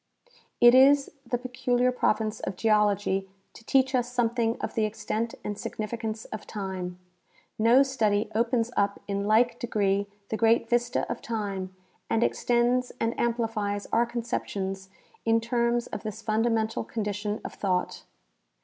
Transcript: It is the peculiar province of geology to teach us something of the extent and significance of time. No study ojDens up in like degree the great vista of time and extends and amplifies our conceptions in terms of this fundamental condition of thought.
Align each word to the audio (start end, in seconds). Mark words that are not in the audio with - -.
It 0.59 0.73
is 0.73 1.11
the 1.27 1.37
peculiar 1.37 1.91
province 1.91 2.39
of 2.39 2.55
geology 2.55 3.29
to 3.53 3.63
teach 3.63 3.93
us 3.93 4.11
something 4.11 4.59
of 4.59 4.73
the 4.73 4.85
extent 4.85 5.35
and 5.43 5.55
significance 5.55 6.25
of 6.33 6.47
time. 6.47 6.97
No 7.59 7.83
study 7.83 8.27
ojDens 8.33 8.71
up 8.75 8.99
in 9.07 9.25
like 9.27 9.59
degree 9.59 10.07
the 10.29 10.37
great 10.37 10.67
vista 10.67 11.07
of 11.07 11.21
time 11.21 11.75
and 12.09 12.23
extends 12.23 12.91
and 12.99 13.13
amplifies 13.19 13.85
our 13.93 14.07
conceptions 14.07 14.89
in 15.23 15.39
terms 15.39 15.85
of 15.85 16.01
this 16.01 16.23
fundamental 16.23 16.83
condition 16.83 17.39
of 17.45 17.53
thought. 17.53 18.03